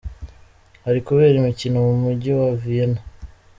[0.85, 3.01] Hari kubera imikino mu mujyi wa Vienna.